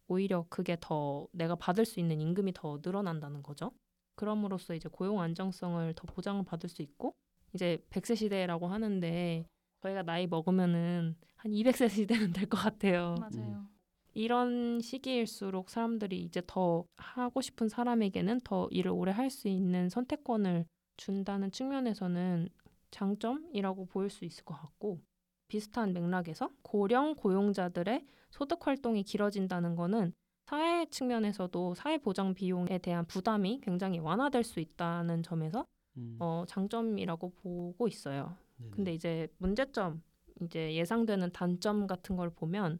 오히려 0.08 0.46
그게 0.48 0.76
더 0.80 1.26
내가 1.32 1.54
받을 1.54 1.84
수 1.84 2.00
있는 2.00 2.20
임금이 2.20 2.52
더 2.54 2.80
늘어난다는 2.84 3.42
거죠. 3.42 3.72
그럼으로써 4.16 4.74
이제 4.74 4.88
고용 4.88 5.20
안정성을 5.20 5.92
더 5.94 6.06
보장을 6.06 6.42
받을 6.44 6.68
수 6.68 6.82
있고 6.82 7.14
이제 7.54 7.78
100세 7.90 8.16
시대라고 8.16 8.66
하는데 8.68 9.44
저희가 9.82 10.02
나이 10.02 10.26
먹으면은 10.26 11.16
한 11.36 11.52
200세 11.52 11.88
시대는 11.90 12.32
될 12.32 12.48
것 12.48 12.56
같아요. 12.58 13.16
맞아요. 13.20 13.66
이런 14.14 14.80
시기일수록 14.80 15.68
사람들이 15.70 16.20
이제 16.22 16.40
더 16.46 16.84
하고 16.96 17.40
싶은 17.40 17.68
사람에게는 17.68 18.40
더 18.44 18.68
일을 18.70 18.92
오래 18.92 19.10
할 19.12 19.28
수 19.30 19.48
있는 19.48 19.88
선택권을 19.88 20.66
준다는 20.96 21.50
측면에서는 21.50 22.48
장점이라고 22.92 23.86
보일 23.86 24.10
수 24.10 24.24
있을 24.24 24.44
것 24.44 24.54
같고 24.54 25.00
비슷한 25.48 25.92
맥락에서 25.92 26.50
고령 26.62 27.14
고용자들의 27.16 28.04
소득 28.30 28.66
활동이 28.66 29.02
길어진다는 29.02 29.76
거는 29.76 30.12
사회 30.46 30.86
측면에서도 30.86 31.74
사회 31.74 31.98
보장 31.98 32.34
비용에 32.34 32.78
대한 32.78 33.06
부담이 33.06 33.60
굉장히 33.62 33.98
완화될 33.98 34.44
수 34.44 34.60
있다는 34.60 35.22
점에서 35.22 35.64
음. 35.96 36.16
어, 36.20 36.44
장점이라고 36.46 37.30
보고 37.30 37.88
있어요. 37.88 38.36
네네. 38.56 38.70
근데 38.70 38.94
이제 38.94 39.28
문제점, 39.38 40.02
이제 40.42 40.74
예상되는 40.74 41.30
단점 41.32 41.86
같은 41.86 42.16
걸 42.16 42.30
보면 42.30 42.78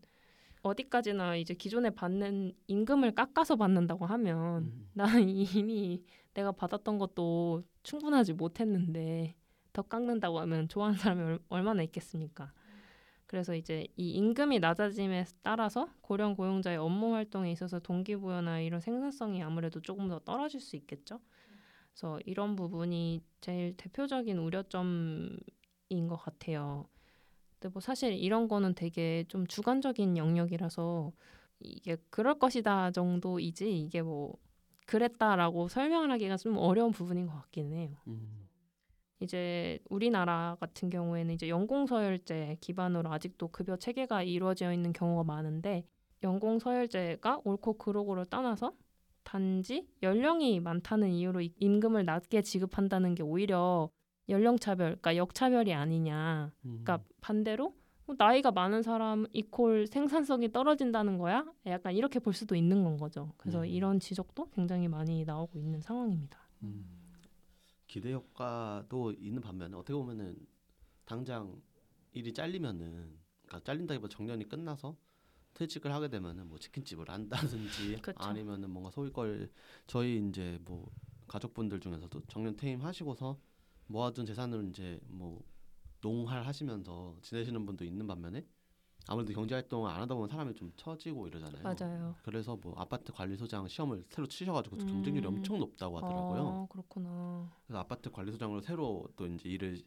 어디까지나 0.63 1.37
이제 1.37 1.55
기존에 1.55 1.91
받는 1.91 2.53
임금을 2.67 3.13
깎아서 3.13 3.57
받는다고 3.57 4.07
하면 4.07 4.65
음. 4.65 4.91
나는 4.95 5.29
이미 5.29 6.03
내가 6.33 6.53
받았던 6.53 6.99
것도 6.99 7.63
충분하지 7.83 8.33
못했는데 8.33 9.37
더 9.75 9.83
깎는다고 9.83 10.41
하면 10.41 10.69
좋아하는 10.69 10.97
사람이 10.99 11.23
얼- 11.23 11.39
얼마나 11.51 11.83
있겠습니까? 11.83 12.53
그래서 13.27 13.55
이제 13.55 13.87
이 13.97 14.11
임금이 14.13 14.61
낮아짐에 14.61 15.25
따라서 15.43 15.89
고령 16.01 16.37
고용자의 16.37 16.77
업무 16.79 17.13
활동에 17.15 17.51
있어서 17.53 17.81
동기부여나 17.81 18.61
이런 18.61 18.81
생산성이 18.81 19.43
아무래도 19.43 19.81
조금 19.81 20.09
더 20.09 20.21
떨어질 20.21 20.61
수 20.61 20.77
있겠죠. 20.77 21.21
그래서 21.93 22.21
이런 22.25 22.55
부분이 22.55 23.21
제일 23.41 23.77
대표적인 23.77 24.39
우려점인 24.39 25.39
것 26.09 26.17
같아요. 26.17 26.87
근데 27.59 27.73
뭐 27.73 27.81
사실 27.81 28.13
이런 28.13 28.47
거는 28.47 28.75
되게 28.75 29.25
좀 29.29 29.47
주관적인 29.47 30.17
영역이라서 30.17 31.13
이게 31.61 31.97
그럴 32.11 32.39
것이다 32.39 32.93
정도이지 32.93 33.81
이게 33.81 34.03
뭐 34.03 34.37
그랬다라고 34.87 35.67
설명을 35.69 36.11
하기가 36.13 36.37
좀 36.37 36.59
어려운 36.59 36.93
부분인 36.93 37.27
것 37.27 37.33
같기는 37.43 37.73
해요. 37.77 37.97
음. 38.07 38.44
이제 39.21 39.79
우리나라 39.89 40.57
같은 40.61 40.91
경우에는 40.91 41.35
이제 41.35 41.49
연공서열제 41.49 42.59
기반으로 42.61 43.13
아직도 43.13 43.49
급여 43.49 43.77
체계가 43.77 44.23
이루어져 44.23 44.73
있는 44.73 44.93
경우가 44.93 45.25
많은데 45.25 45.85
연공서열제가 46.23 47.41
옳고 47.45 47.79
그르고를 47.79 48.27
떠나서 48.27 48.73
단지 49.23 49.87
연령이 50.03 50.61
많다는 50.61 51.11
이유로 51.11 51.41
이- 51.41 51.55
임금을 51.59 52.05
낮게 52.05 52.43
지급한다는 52.43 53.15
게 53.15 53.23
오히려 53.23 53.89
연령 54.29 54.59
차별, 54.59 54.87
그러니까 54.97 55.17
역차별이 55.17 55.73
아니냐. 55.73 56.53
음. 56.65 56.81
그러니까 56.83 57.01
반대로 57.21 57.75
뭐 58.07 58.15
나이가 58.19 58.51
많은 58.51 58.83
사람 58.83 59.27
이콜 59.33 59.87
생산성이 59.87 60.53
떨어진다는 60.53 61.19
거야? 61.19 61.45
약간 61.67 61.95
이렇게 61.95 62.19
볼 62.19 62.35
수도 62.35 62.55
있는 62.55 62.85
건 62.85 62.97
거죠. 62.99 63.33
그래서 63.39 63.63
네. 63.63 63.69
이런 63.69 63.99
지적도 64.01 64.51
굉장히 64.51 64.89
많이 64.89 65.25
나오고 65.25 65.59
있는 65.59 65.81
상황입니다. 65.81 66.39
음. 66.63 66.85
기대 67.95 68.13
효과도 68.13 69.13
있는 69.13 69.41
반면에 69.41 69.77
어떻게 69.77 69.95
보면은 69.95 70.37
당장 71.05 71.63
일이 72.11 72.35
잘리면은 72.35 73.17
그러니까 73.47 73.61
잘린다기보다 73.63 74.13
정년이 74.17 74.49
끝나서 74.49 74.97
퇴직을 75.53 75.93
하게 75.93 76.09
되면은 76.09 76.49
뭐 76.49 76.59
치킨집을 76.59 77.09
한다든지 77.09 77.95
그쵸. 78.03 78.19
아니면은 78.19 78.71
뭔가 78.71 78.91
소위 78.91 79.13
걸 79.13 79.49
저희 79.87 80.27
이제 80.29 80.59
뭐 80.65 80.91
가족분들 81.29 81.79
중에서도 81.79 82.21
정년 82.27 82.57
퇴임하시고서 82.57 83.39
모아둔 83.87 84.27
재산을 84.27 84.69
이제 84.71 84.99
뭐 85.07 85.45
농할 86.01 86.45
하시면서 86.45 87.17
지내시는 87.23 87.65
분도 87.65 87.85
있는 87.85 88.09
반면에 88.09 88.45
아무래도 89.07 89.33
경제 89.35 89.55
활동을 89.55 89.91
안 89.91 90.01
하다 90.03 90.15
보면 90.15 90.29
사람이 90.29 90.55
좀 90.55 90.73
처지고 90.77 91.29
이러잖아요. 91.29 91.63
맞아요. 91.63 92.15
그래서 92.23 92.57
뭐 92.57 92.75
아파트 92.77 93.13
관리소장 93.13 93.69
시험을 93.69 94.05
새로 94.09 94.27
치셔가지고 94.27 94.77
음. 94.77 94.87
경쟁률이 94.87 95.27
엄청 95.27 95.59
높다고 95.59 95.99
하더라고요. 95.99 96.49
아, 96.49 96.67
그렇구나. 96.71 97.53
그래서 97.67 97.81
아파트 97.81 98.11
관리소장으로 98.11 98.61
새로 98.61 99.07
또 99.17 99.27
이제 99.27 99.49
일을 99.49 99.83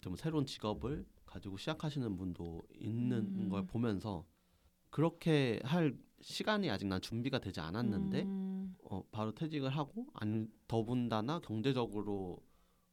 보면 0.00 0.16
새로운 0.16 0.46
직업을 0.46 1.04
가지고 1.26 1.58
시작하시는 1.58 2.16
분도 2.16 2.62
있는 2.74 3.32
음. 3.36 3.48
걸 3.48 3.66
보면서 3.66 4.24
그렇게 4.90 5.60
할 5.64 5.96
시간이 6.20 6.70
아직 6.70 6.86
난 6.86 7.00
준비가 7.00 7.38
되지 7.38 7.60
않았는데 7.60 8.22
음, 8.22 8.76
어, 8.84 9.02
바로 9.10 9.34
퇴직을 9.34 9.70
하고 9.70 10.06
아니 10.14 10.46
더군다나 10.68 11.40
경제적으로 11.40 12.38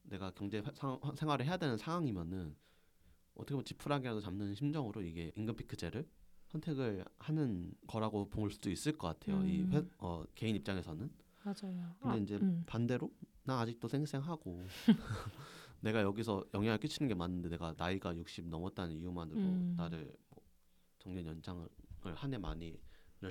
내가 0.03 0.31
경제 0.31 0.63
상, 0.74 1.00
생활을 1.15 1.46
해야 1.46 1.58
되는 1.58 1.77
상황이면은 1.77 2.55
어떻게 3.39 3.53
보면 3.53 3.65
지푸라기라도 3.65 4.19
잡는 4.22 4.53
심정으로 4.55 5.01
이게 5.01 5.31
임금 5.36 5.55
피크제를 5.55 6.08
선택을 6.48 7.05
하는 7.19 7.72
거라고 7.88 8.29
볼 8.29 8.50
수도 8.51 8.69
있을 8.69 8.98
것 8.98 9.08
같아요. 9.08 9.43
이 9.46 9.62
음. 9.62 9.72
회, 9.74 9.86
어, 10.00 10.24
개인 10.36 10.55
입장에서는. 10.55 11.10
맞아요. 11.43 11.96
근데 12.00 12.15
아, 12.15 12.15
이제 12.17 12.36
음. 12.38 12.63
반대로 12.65 13.10
나 13.43 13.60
아직도 13.62 13.88
생생하고 13.88 14.62
내가 15.81 16.01
여기서 16.01 16.43
영향을 16.53 16.77
끼치는 16.79 17.08
게 17.08 17.15
맞는데 17.15 17.50
내가 17.50 17.74
나이가 17.77 18.15
60 18.15 18.48
넘었다는 18.50 18.96
이유만으로 18.96 19.39
음. 19.39 19.75
나를 19.77 20.12
뭐 20.29 20.43
정년 21.00 21.25
연장을 21.25 21.67
한 22.01 22.34
해 22.34 22.38
많이를 22.38 22.79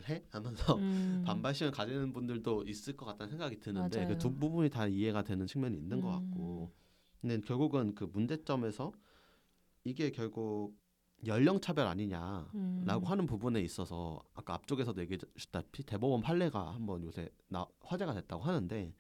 해 0.08 0.24
하면서 0.30 0.76
음. 0.78 1.22
반발심을 1.26 1.72
가지는 1.72 2.12
분들도 2.12 2.64
있을 2.64 2.96
것 2.96 3.04
같다는 3.06 3.30
생각이 3.30 3.58
드는데. 3.60 4.06
그 4.06 4.18
두 4.18 4.32
부분이 4.32 4.70
다 4.70 4.86
이해가 4.86 5.22
되는 5.24 5.46
측면이 5.46 5.76
있는 5.76 6.00
것 6.00 6.16
음. 6.18 6.30
같고 6.30 6.72
근데 7.20 7.40
결국은 7.40 7.94
그 7.94 8.04
문제점에서 8.04 8.92
이게 9.88 10.11
결국 10.11 10.76
연령 11.26 11.61
차별 11.61 11.87
아니냐라고 11.87 12.50
음. 12.54 13.04
하는 13.04 13.26
부분에 13.26 13.61
있어서 13.62 14.23
아까 14.35 14.54
앞쪽에서도 14.54 15.00
얘기해 15.00 15.18
주셨다시피 15.37 15.83
대법원 15.83 16.21
판례가 16.21 16.75
한번 16.75 17.02
요새 17.02 17.28
나, 17.49 17.66
화제가 17.80 18.14
됐다고 18.14 18.42
하는데 18.45 18.95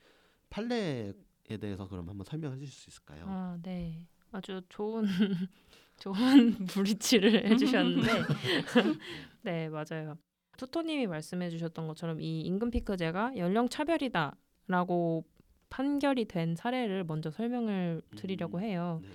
판례에 0.50 1.12
대해서 1.60 1.86
그럼 1.88 2.08
한번 2.08 2.24
설명해 2.24 2.58
주실 2.58 2.72
수 2.72 2.90
있을까요? 2.90 3.24
아, 3.28 3.58
네. 3.62 4.06
아주 4.32 4.60
좋은 4.68 5.04
좋은 5.98 6.14
브리치를 6.66 7.50
해 7.50 7.56
주셨는데, 7.56 8.08
네 9.42 9.68
맞아요. 9.68 10.16
투토 10.56 10.82
님이 10.82 11.06
말씀해 11.06 11.50
주셨던 11.50 11.86
것처럼 11.88 12.20
이 12.20 12.40
임금 12.42 12.70
피크제가 12.70 13.36
연령 13.36 13.68
차별이다라고 13.68 15.24
판결이 15.70 16.26
된 16.26 16.54
사례를 16.56 17.04
먼저 17.04 17.30
설명을 17.30 18.02
드리려고 18.16 18.58
음. 18.58 18.62
해요. 18.62 19.00
네. 19.02 19.08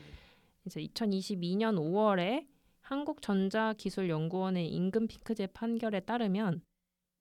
이제 0.65 0.81
2022년 0.81 1.75
5월에 1.77 2.47
한국전자기술연구원의 2.81 4.69
임금 4.69 5.07
피크제 5.07 5.47
판결에 5.47 6.01
따르면 6.01 6.61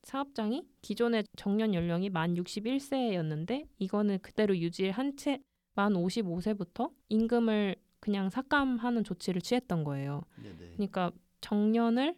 사업장이 0.03 0.67
기존의 0.83 1.25
정년 1.37 1.75
연령이 1.75 2.11
만 2.11 2.35
61세였는데 2.35 3.69
이거는 3.79 4.19
그대로 4.21 4.57
유지한 4.57 5.17
채 5.17 5.41
만 5.75 5.95
55세부터 5.95 6.93
임금을 7.09 7.77
그냥 8.01 8.31
삭감하는 8.31 9.05
조치를 9.05 9.41
취했던 9.41 9.85
거예요. 9.85 10.23
네네. 10.43 10.73
그러니까 10.75 11.13
정년을 11.41 12.15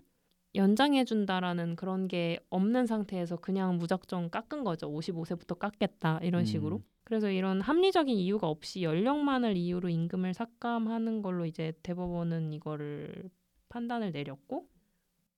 연장해 0.54 1.04
준다라는 1.04 1.76
그런 1.76 2.06
게 2.06 2.38
없는 2.50 2.87
상태에서 2.87 3.37
그냥 3.37 3.78
무작정 3.78 4.30
깎은 4.30 4.64
거죠. 4.64 4.90
55세부터 4.90 5.58
깎겠다 5.58 6.20
이런 6.23 6.44
식으로. 6.44 6.76
음. 6.76 6.84
그래서 7.04 7.30
이런 7.30 7.61
합리적인 7.61 8.16
이유가 8.16 8.49
없이 8.49 8.82
연령만을 8.82 9.56
이유로 9.56 9.90
임금을 9.90 10.32
삭감하는 10.32 11.23
걸로 11.23 11.44
이제 11.44 11.73
대법원은 11.82 12.52
이거를 12.54 13.30
판단을 13.68 14.12
내렸고 14.12 14.68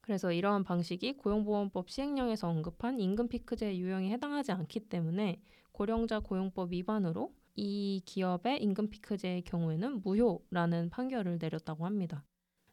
그래서 0.01 0.31
이러한 0.31 0.63
방식이 0.63 1.17
고용보험법 1.17 1.91
시행령에서 1.91 2.49
언급한 2.49 3.01
임금 3.01 3.27
피크제 3.29 3.77
유형에 3.79 4.11
해당하지 4.11 4.53
않기 4.53 4.89
때문에 4.89 5.43
고령자 5.73 6.21
고용법 6.21 6.71
위반으로 6.73 7.35
이 7.57 8.01
기업의 8.05 8.63
임금 8.63 8.91
피크제의 8.91 9.43
경우에는 9.43 10.03
무효라는 10.03 10.91
판결을 10.91 11.39
내렸다고 11.41 11.85
합니다. 11.85 12.25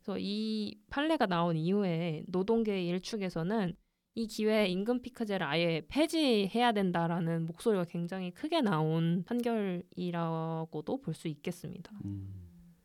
그래서 0.04 0.18
이 0.20 0.76
판례가 0.90 1.26
나온 1.28 1.56
이후에 1.56 2.26
노동계 2.28 2.84
일축에서는 2.88 3.74
이 4.16 4.28
기회에 4.28 4.68
임금 4.68 5.02
피크제를 5.02 5.46
아예 5.48 5.82
폐지해야 5.88 6.74
된다라는 6.74 7.46
목소리가 7.46 7.86
굉장히 7.86 8.32
크게 8.32 8.62
나온 8.62 9.24
판결이라고도 9.26 11.02
볼 11.02 11.14
수 11.14 11.30
있겠습니다. 11.30 11.92
음. 12.04 12.76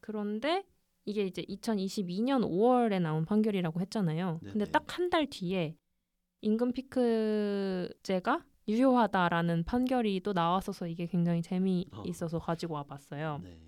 그런데 0.00 0.64
이게 1.06 1.24
이제 1.24 1.42
2022년 1.42 2.42
5월에 2.42 3.00
나온 3.00 3.24
판결이라고 3.24 3.80
했잖아요. 3.80 4.38
근데 4.42 4.66
네네. 4.66 4.70
딱한 4.70 5.08
달 5.08 5.26
뒤에 5.26 5.74
임금 6.42 6.72
피크제가 6.72 8.44
유효하다라는 8.68 9.64
판결이 9.64 10.20
또 10.20 10.34
나왔어서 10.34 10.86
이게 10.86 11.06
굉장히 11.06 11.40
재미있어서 11.40 12.38
가지고 12.38 12.74
와봤어요. 12.74 13.40
네. 13.42 13.67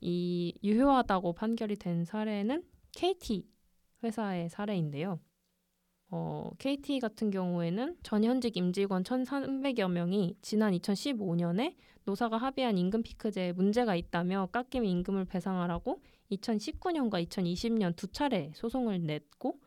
이 0.00 0.54
유효하다고 0.62 1.34
판결이 1.34 1.76
된 1.76 2.04
사례는 2.04 2.62
KT 2.92 3.46
회사의 4.02 4.48
사례인데요. 4.48 5.20
어, 6.12 6.50
KT 6.58 6.98
같은 6.98 7.30
경우에는 7.30 7.96
전현직 8.02 8.56
임직원 8.56 9.04
1,300여 9.04 9.90
명이 9.90 10.36
지난 10.42 10.72
2015년에 10.72 11.76
노사가 12.04 12.36
합의한 12.36 12.78
임금 12.78 13.02
피크제에 13.02 13.52
문제가 13.52 13.94
있다며 13.94 14.48
깎임 14.50 14.84
임금을 14.84 15.26
배상하라고 15.26 16.02
2019년과 16.32 17.24
2020년 17.28 17.94
두 17.94 18.08
차례 18.08 18.50
소송을 18.54 19.02
냈고 19.02 19.60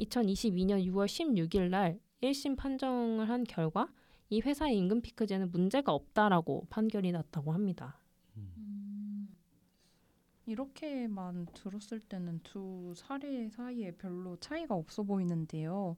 2022년 0.00 0.84
6월 0.86 1.06
16일 1.06 1.68
날 1.68 1.98
1심 2.22 2.56
판정을 2.56 3.28
한 3.28 3.44
결과 3.44 3.88
이 4.30 4.40
회사의 4.40 4.78
임금 4.78 5.02
피크제는 5.02 5.50
문제가 5.50 5.92
없다라고 5.92 6.66
판결이 6.70 7.12
났다고 7.12 7.52
합니다. 7.52 8.01
음, 10.52 10.54
이렇게만 10.54 11.46
들었을 11.54 12.00
때는 12.00 12.40
두 12.42 12.92
사례 12.96 13.48
사이에 13.50 13.92
별로 13.92 14.36
차이가 14.38 14.74
없어 14.74 15.02
보이는데요. 15.02 15.96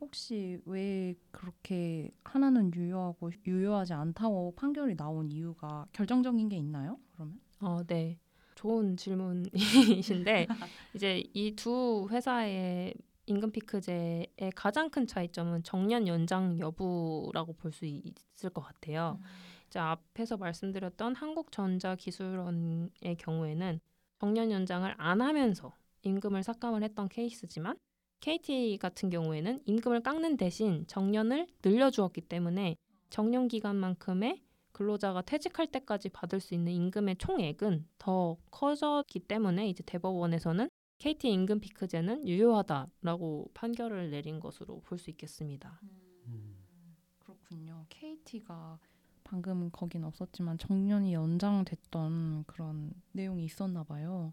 혹시 0.00 0.60
왜 0.66 1.14
그렇게 1.30 2.10
하나는 2.24 2.72
유효하고 2.74 3.30
유효하지 3.46 3.94
않다고 3.94 4.54
판결이 4.56 4.96
나온 4.96 5.30
이유가 5.30 5.86
결정적인 5.92 6.48
게 6.48 6.56
있나요? 6.56 6.98
그러면? 7.14 7.40
어, 7.60 7.82
네. 7.86 8.18
좋은 8.54 8.96
질문이신데 8.96 10.46
이제 10.94 11.22
이 11.34 11.54
두 11.56 12.08
회사의 12.10 12.94
임금 13.26 13.50
피크제의 13.52 14.28
가장 14.54 14.88
큰 14.90 15.06
차이점은 15.06 15.62
정년 15.64 16.06
연장 16.06 16.58
여부라고 16.58 17.54
볼 17.54 17.72
수 17.72 17.84
있을 17.86 18.50
것 18.50 18.60
같아요. 18.62 19.18
이제 19.66 19.78
앞에서 19.80 20.36
말씀드렸던 20.36 21.16
한국전자기술원의 21.16 23.16
경우에는 23.18 23.80
정년 24.18 24.50
연장을 24.50 24.94
안 24.98 25.20
하면서 25.20 25.74
임금을 26.02 26.42
삭감을 26.42 26.82
했던 26.82 27.08
케이스지만 27.08 27.76
KT 28.20 28.78
같은 28.80 29.10
경우에는 29.10 29.62
임금을 29.66 30.02
깎는 30.02 30.36
대신 30.36 30.86
정년을 30.86 31.46
늘려주었기 31.64 32.22
때문에 32.22 32.76
정년 33.10 33.48
기간만큼의 33.48 34.42
근로자가 34.72 35.22
퇴직할 35.22 35.66
때까지 35.68 36.08
받을 36.10 36.40
수 36.40 36.54
있는 36.54 36.72
임금의 36.72 37.16
총액은 37.16 37.86
더 37.98 38.36
커졌기 38.50 39.20
때문에 39.20 39.68
이제 39.68 39.82
대법원에서는 39.84 40.68
KT 40.98 41.30
임금 41.30 41.60
피크제는 41.60 42.26
유효하다라고 42.26 43.50
판결을 43.54 44.10
내린 44.10 44.40
것으로 44.40 44.80
볼 44.80 44.98
수 44.98 45.10
있겠습니다. 45.10 45.80
음. 46.26 46.56
그렇군요. 47.18 47.84
KT가 47.88 48.78
방금 49.26 49.70
거긴 49.72 50.04
없었지만 50.04 50.56
정년이 50.58 51.12
연장됐던 51.12 52.44
그런 52.46 52.92
내용이 53.10 53.44
있었나 53.44 53.82
봐요. 53.82 54.32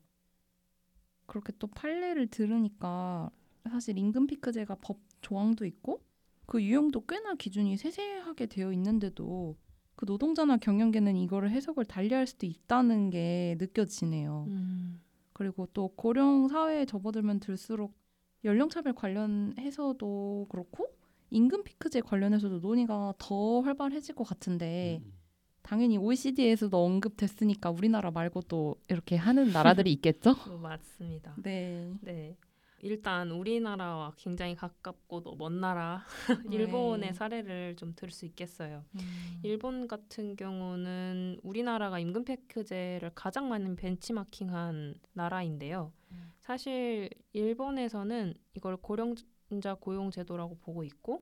그렇게 1.26 1.52
또 1.58 1.66
판례를 1.68 2.28
들으니까 2.28 3.32
사실 3.70 3.98
임금 3.98 4.28
피크제가 4.28 4.76
법 4.82 5.00
조항도 5.22 5.66
있고 5.66 6.04
그 6.46 6.62
유형도 6.62 7.06
꽤나 7.08 7.34
기준이 7.34 7.76
세세하게 7.78 8.46
되어 8.46 8.72
있는데도 8.74 9.58
그 9.96 10.06
노동자나 10.06 10.58
경영계는 10.58 11.16
이거를 11.16 11.50
해석을 11.50 11.86
달리할 11.86 12.28
수도 12.28 12.46
있다는 12.46 13.10
게 13.10 13.56
느껴지네요. 13.60 14.46
음, 14.50 15.02
그리고 15.34 15.68
또 15.74 15.88
고령 15.96 16.50
사회에 16.50 16.86
접어들면 16.86 17.40
들수록 17.40 17.96
연령차별 18.44 18.94
관련해서도 18.94 20.48
그렇고 20.50 20.94
임금 21.30 21.64
피크제 21.64 22.02
관련해서도 22.02 22.60
논의가 22.60 23.14
더 23.18 23.62
활발해질 23.62 24.16
것 24.16 24.24
같은데 24.24 25.02
음. 25.04 25.14
당연히 25.62 25.98
OECD에서도 25.98 26.78
언급됐으니까 26.78 27.70
우리나라 27.72 28.12
말고도 28.12 28.76
이렇게 28.90 29.16
하는 29.16 29.52
나라들이 29.52 29.92
있겠죠? 29.94 30.32
어, 30.32 30.58
맞습니다. 30.58 31.36
네. 31.42 31.94
네. 32.02 32.38
일단 32.82 33.32
우리나라와 33.32 34.12
굉장히 34.18 34.56
가깝고 34.56 35.24
또 35.24 35.36
먼 35.38 35.62
나라 35.62 36.04
네. 36.50 36.58
일본의 36.58 37.14
사례를 37.14 37.78
좀 37.78 37.96
들 37.96 38.12
수 38.12 38.26
있겠어요. 38.26 38.84
음. 38.96 39.40
일본 39.42 39.88
같은 39.88 40.36
경우는 40.36 41.40
우리나라가 41.44 41.98
임금 42.00 42.26
패크제를 42.26 43.12
가장 43.16 43.48
많이 43.48 43.74
벤치마킹한 43.74 44.96
나라인데요. 45.14 45.94
음. 46.12 46.32
사실 46.42 47.10
일본에서는 47.32 48.34
이걸 48.56 48.76
고령 48.76 49.16
자 49.62 49.74
고용 49.76 50.12
제도라고 50.12 50.58
보고 50.60 50.84
있고 50.84 51.22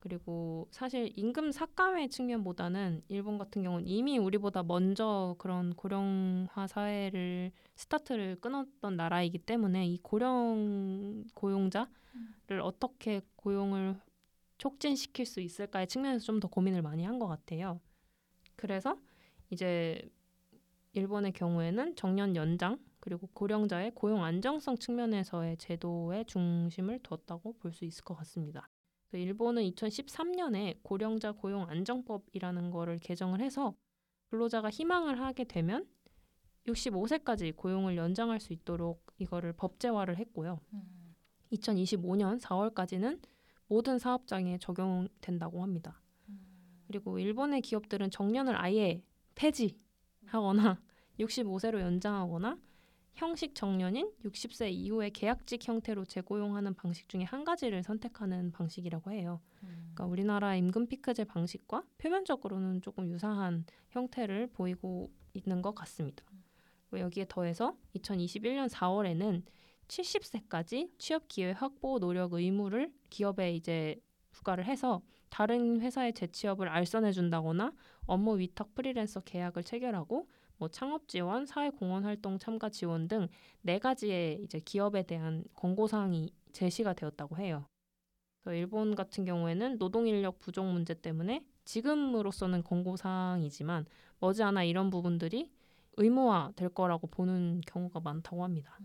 그리고 0.00 0.66
사실 0.72 1.12
임금 1.16 1.52
삭감의 1.52 2.08
측면보다는 2.10 3.02
일본 3.08 3.38
같은 3.38 3.62
경우는 3.62 3.86
이미 3.86 4.18
우리보다 4.18 4.62
먼저 4.64 5.36
그런 5.38 5.74
고령화 5.74 6.66
사회를 6.66 7.52
스타트를 7.76 8.36
끊었던 8.40 8.96
나라이기 8.96 9.38
때문에 9.38 9.86
이 9.86 9.98
고령 10.02 11.24
고용자를 11.34 12.60
어떻게 12.62 13.20
고용을 13.36 13.96
촉진시킬 14.58 15.24
수 15.26 15.40
있을까의 15.40 15.86
측면에서 15.88 16.24
좀 16.24 16.40
더 16.40 16.48
고민을 16.48 16.82
많이 16.82 17.04
한 17.04 17.18
것 17.20 17.28
같아요. 17.28 17.80
그래서 18.56 18.98
이제 19.50 20.08
일본의 20.94 21.32
경우에는 21.32 21.96
정년 21.96 22.34
연장 22.36 22.78
그리고 23.02 23.26
고령자의 23.34 23.90
고용 23.96 24.22
안정성 24.22 24.76
측면에서의 24.78 25.56
제도에 25.56 26.22
중심을 26.22 27.00
뒀다고 27.02 27.54
볼 27.58 27.72
수 27.72 27.84
있을 27.84 28.04
것 28.04 28.14
같습니다. 28.14 28.68
그 29.10 29.16
일본은 29.16 29.64
2013년에 29.64 30.78
고령자 30.84 31.32
고용 31.32 31.68
안정법이라는 31.68 32.70
거를 32.70 32.98
개정을 32.98 33.40
해서 33.40 33.74
근로자가 34.30 34.70
희망을 34.70 35.20
하게 35.20 35.42
되면 35.42 35.84
65세까지 36.68 37.56
고용을 37.56 37.96
연장할 37.96 38.38
수 38.38 38.52
있도록 38.52 39.04
이거를 39.18 39.52
법제화를 39.52 40.16
했고요. 40.18 40.60
2025년 41.52 42.40
4월까지는 42.40 43.20
모든 43.66 43.98
사업장에 43.98 44.58
적용된다고 44.58 45.60
합니다. 45.60 46.00
그리고 46.86 47.18
일본의 47.18 47.62
기업들은 47.62 48.10
정년을 48.12 48.54
아예 48.56 49.02
폐지하거나 49.34 50.80
65세로 51.18 51.80
연장하거나 51.80 52.58
형식 53.14 53.54
정년인 53.54 54.10
60세 54.24 54.72
이후의 54.72 55.10
계약직 55.10 55.66
형태로 55.66 56.04
재고용하는 56.06 56.74
방식 56.74 57.08
중에 57.08 57.24
한 57.24 57.44
가지를 57.44 57.82
선택하는 57.82 58.52
방식이라고 58.52 59.12
해요. 59.12 59.40
그러니까 59.60 60.06
우리나라 60.06 60.56
임금 60.56 60.86
피크제 60.88 61.24
방식과 61.24 61.84
표면적으로는 61.98 62.80
조금 62.82 63.08
유사한 63.08 63.64
형태를 63.90 64.48
보이고 64.48 65.10
있는 65.34 65.62
것 65.62 65.74
같습니다. 65.74 66.24
그리고 66.88 67.04
여기에 67.04 67.26
더해서 67.28 67.76
2021년 67.96 68.68
4월에는 68.68 69.42
70세까지 69.88 70.90
취업 70.98 71.28
기회 71.28 71.52
확보 71.52 71.98
노력 71.98 72.32
의무를 72.32 72.92
기업에 73.10 73.54
이제 73.54 74.00
부과를 74.30 74.64
해서 74.64 75.02
다른 75.28 75.80
회사의 75.80 76.14
재취업을 76.14 76.68
알선해 76.68 77.12
준다거나 77.12 77.72
업무 78.06 78.38
위탁 78.38 78.74
프리랜서 78.74 79.20
계약을 79.20 79.64
체결하고 79.64 80.28
뭐 80.62 80.68
창업 80.68 81.08
지원, 81.08 81.44
사회 81.44 81.70
공헌 81.70 82.04
활동 82.04 82.38
참가 82.38 82.68
지원 82.68 83.08
등 83.08 83.26
네 83.62 83.80
가지의 83.80 84.42
이제 84.44 84.60
기업에 84.60 85.02
대한 85.02 85.42
권고 85.56 85.88
사항이 85.88 86.32
제시가 86.52 86.92
되었다고 86.92 87.36
해요. 87.38 87.64
그래서 88.44 88.56
일본 88.56 88.94
같은 88.94 89.24
경우에는 89.24 89.78
노동 89.78 90.06
인력 90.06 90.38
부족 90.38 90.64
문제 90.66 90.94
때문에 90.94 91.44
지금으로서는 91.64 92.62
권고 92.62 92.96
사항이지만 92.96 93.86
머지않아 94.20 94.62
이런 94.62 94.90
부분들이 94.90 95.50
의무화 95.96 96.52
될 96.54 96.68
거라고 96.68 97.08
보는 97.08 97.62
경우가 97.66 97.98
많다고 97.98 98.44
합니다. 98.44 98.78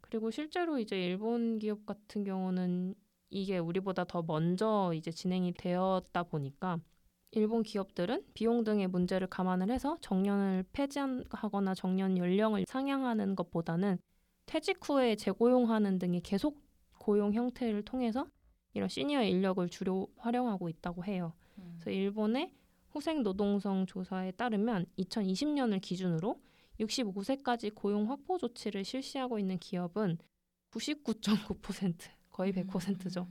그리고 0.00 0.30
실제로 0.30 0.78
이제 0.78 0.98
일본 1.04 1.58
기업 1.58 1.84
같은 1.84 2.24
경우는 2.24 2.94
이게 3.28 3.58
우리보다 3.58 4.04
더 4.04 4.22
먼저 4.22 4.92
이제 4.94 5.10
진행이 5.10 5.52
되었다 5.52 6.22
보니까 6.22 6.80
일본 7.32 7.62
기업들은 7.62 8.24
비용 8.34 8.64
등의 8.64 8.88
문제를 8.88 9.28
감안을 9.28 9.70
해서 9.70 9.98
정년을 10.00 10.64
폐지하거나 10.72 11.74
정년 11.74 12.18
연령을 12.18 12.64
상향하는 12.66 13.36
것보다는 13.36 13.98
퇴직 14.46 14.78
후에 14.82 15.14
재고용하는 15.14 15.98
등의 15.98 16.22
계속 16.22 16.60
고용 16.98 17.32
형태를 17.32 17.84
통해서 17.84 18.26
이런 18.74 18.88
시니어 18.88 19.22
인력을 19.22 19.68
주로 19.68 20.08
활용하고 20.16 20.68
있다고 20.68 21.04
해요. 21.04 21.32
그래서 21.74 21.90
일본의 21.90 22.52
후생 22.90 23.22
노동성 23.22 23.86
조사에 23.86 24.32
따르면 24.32 24.86
2020년을 24.98 25.80
기준으로 25.80 26.40
65세까지 26.80 27.74
고용 27.74 28.10
확보 28.10 28.38
조치를 28.38 28.84
실시하고 28.84 29.38
있는 29.38 29.58
기업은 29.58 30.18
99.9% 30.72 31.94
거의 32.30 32.52
100%죠. 32.52 33.28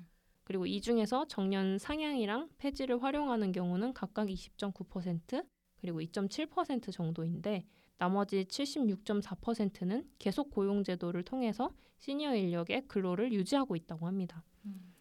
그리고 0.50 0.66
이 0.66 0.82
중에서 0.82 1.28
정년 1.28 1.78
상향이랑 1.78 2.50
폐지를 2.58 3.04
활용하는 3.04 3.52
경우는 3.52 3.94
각각 3.94 4.30
20.9% 4.30 5.46
그리고 5.80 6.02
2.7% 6.02 6.92
정도인데 6.92 7.68
나머지 8.00 8.46
76.4%는 8.46 10.10
계속 10.18 10.50
고용 10.50 10.84
제도를 10.84 11.22
통해서 11.22 11.72
시니어 12.00 12.34
인력의 12.34 12.88
근로를 12.88 13.32
유지하고 13.32 13.76
있다고 13.76 14.08
합니다. 14.08 14.44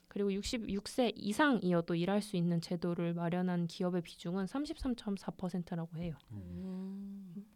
그리고 0.08 0.28
66세 0.32 1.14
이상이어도 1.16 1.94
일할 1.94 2.20
수 2.20 2.37
있는 2.37 2.61
제도를 2.61 3.14
마련한 3.14 3.68
기업의 3.68 4.02
비중은 4.02 4.44
33.4%라고 4.44 5.96
해요. 5.96 6.14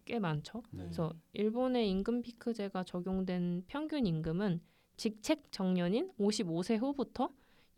꽤 0.06 0.18
많죠. 0.18 0.62
네. 0.70 0.84
그래서 0.84 1.12
일본의 1.34 1.90
임금 1.90 2.22
피크제가 2.22 2.84
적용된 2.84 3.64
평균 3.66 4.06
임금은 4.06 4.62
직책 4.96 5.52
정년인 5.52 6.12
55세 6.18 6.78
후부터 6.78 7.28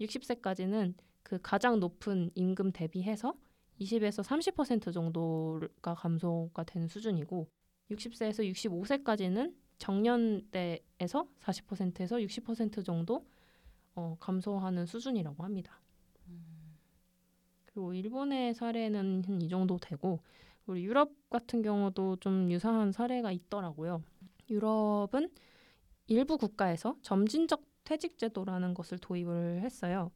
60세까지는 0.01 0.95
그 1.23 1.39
가장 1.43 1.81
높은 1.81 2.31
임금 2.35 2.73
대비해서 2.73 3.35
20에서 3.81 4.23
30% 4.23 4.93
정도가 4.93 5.95
감소가 5.95 6.65
되는 6.65 6.87
수준이고 6.89 7.49
60세에서 7.91 8.51
65세까지는 8.53 9.55
정년대에서 9.79 11.29
40%에서 11.41 12.17
60% 12.17 12.85
정도 12.85 13.27
어, 13.95 14.17
감소하는 14.21 14.87
수준이라고 14.87 15.43
합니다. 15.43 15.81
그리고 17.67 17.93
일본의 17.93 18.55
사례는 18.55 19.25
한이 19.27 19.49
정도 19.49 19.79
되고 19.79 20.21
우리 20.67 20.85
유럽 20.85 21.11
같은 21.29 21.61
경우도 21.61 22.17
좀 22.17 22.51
유사한 22.51 22.93
사례가 22.93 23.33
있더라고요. 23.33 24.03
유럽은 24.49 25.31
일부 26.07 26.39
국가에서 26.39 26.97
점진적 27.03 27.63
퇴직 27.85 28.19
제도라는 28.19 28.75
것을 28.75 28.99
도입을 28.99 29.61
했어요. 29.63 30.11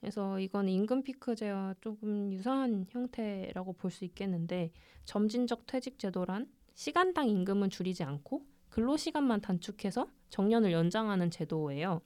그래서 0.00 0.40
이건 0.40 0.68
임금 0.68 1.04
피크제와 1.04 1.76
조금 1.80 2.32
유사한 2.32 2.86
형태라고 2.90 3.74
볼 3.74 3.90
수 3.90 4.04
있겠는데 4.04 4.72
점진적 5.04 5.66
퇴직 5.66 5.98
제도란 5.98 6.50
시간당 6.74 7.28
임금은 7.28 7.70
줄이지 7.70 8.02
않고 8.02 8.44
근로 8.68 8.96
시간만 8.96 9.42
단축해서 9.42 10.08
정년을 10.30 10.72
연장하는 10.72 11.30
제도예요. 11.30 12.00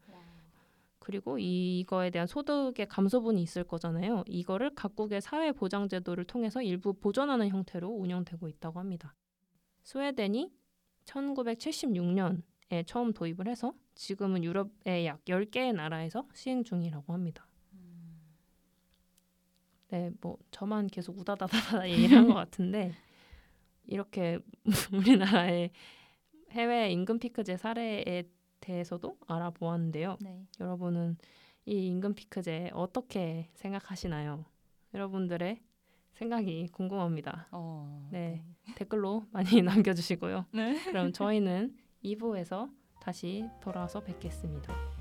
그리고 0.99 1.39
이거에 1.39 2.11
대한 2.11 2.27
소득의 2.27 2.89
감소분이 2.89 3.41
있을 3.41 3.63
거잖아요. 3.63 4.25
이거를 4.27 4.75
각국의 4.75 5.21
사회 5.21 5.53
보장 5.53 5.89
제도를 5.89 6.25
통해서 6.25 6.61
일부 6.61 6.93
보전하는 6.95 7.49
형태로 7.49 7.89
운영되고 7.89 8.49
있다고 8.49 8.81
합니다. 8.81 9.15
스웨덴이 9.85 10.53
1976년 11.05 12.43
에 12.73 12.83
처음 12.83 13.13
도입을 13.13 13.47
해서 13.49 13.73
지금은 13.95 14.43
유럽의 14.45 15.07
약 15.07 15.25
10개의 15.25 15.73
나라에서 15.75 16.27
시행 16.35 16.65
중이라고 16.65 17.13
합니다. 17.13 17.47
네, 19.89 20.11
뭐 20.21 20.37
저만 20.51 20.89
계속 20.89 21.17
우다다다다 21.19 21.89
얘기를 21.91 22.19
한 22.19 22.27
것 22.27 22.35
같은데 22.35 22.93
이렇게 23.87 24.41
우리나라의 24.93 25.71
해외 26.51 26.91
임금 26.91 27.19
피크제 27.21 27.57
사례에 27.57 28.25
대해서도 28.61 29.17
알아보았는데요. 29.29 30.17
네. 30.21 30.45
여러분은 30.59 31.17
이 31.67 31.87
임금 31.89 32.15
피크제 32.15 32.71
어떻게 32.75 33.49
생각하시나요? 33.55 34.45
여러분들의 34.93 35.61
생각이 36.15 36.69
궁금합니다. 36.73 37.47
어, 37.53 38.09
네. 38.11 38.43
댓글로 38.75 39.27
많이 39.31 39.63
남겨주시고요. 39.63 40.47
네. 40.53 40.83
그럼 40.85 41.13
저희는 41.13 41.77
2부에서 42.07 42.71
다시 43.01 43.45
돌아와서 43.61 44.01
뵙겠습니다. 44.03 44.96